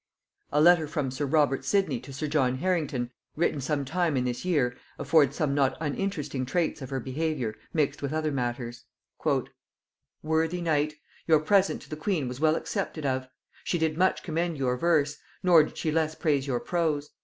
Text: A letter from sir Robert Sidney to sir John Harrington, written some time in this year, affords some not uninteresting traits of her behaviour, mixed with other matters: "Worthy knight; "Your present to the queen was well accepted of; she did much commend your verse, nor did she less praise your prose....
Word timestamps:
A 0.51 0.59
letter 0.59 0.87
from 0.87 1.11
sir 1.11 1.27
Robert 1.27 1.63
Sidney 1.63 1.99
to 1.99 2.11
sir 2.11 2.25
John 2.25 2.55
Harrington, 2.57 3.11
written 3.35 3.61
some 3.61 3.85
time 3.85 4.17
in 4.17 4.25
this 4.25 4.43
year, 4.43 4.75
affords 4.97 5.35
some 5.35 5.53
not 5.53 5.77
uninteresting 5.79 6.43
traits 6.43 6.81
of 6.81 6.89
her 6.89 6.99
behaviour, 6.99 7.55
mixed 7.71 8.01
with 8.01 8.11
other 8.11 8.31
matters: 8.31 8.85
"Worthy 10.23 10.59
knight; 10.61 10.95
"Your 11.27 11.39
present 11.39 11.83
to 11.83 11.89
the 11.91 11.95
queen 11.95 12.27
was 12.27 12.39
well 12.39 12.55
accepted 12.55 13.05
of; 13.05 13.27
she 13.63 13.77
did 13.77 13.95
much 13.95 14.23
commend 14.23 14.57
your 14.57 14.75
verse, 14.75 15.17
nor 15.43 15.61
did 15.63 15.77
she 15.77 15.91
less 15.91 16.15
praise 16.15 16.47
your 16.47 16.59
prose.... 16.59 17.11